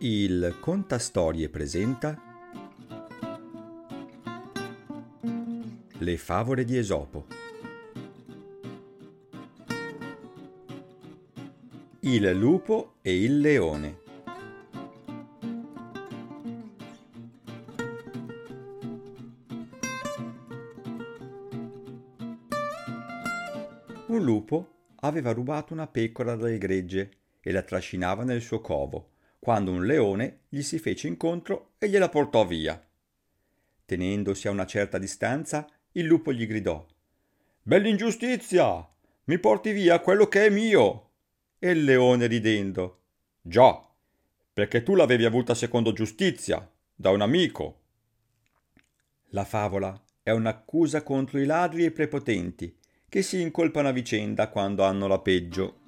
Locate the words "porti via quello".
39.38-40.26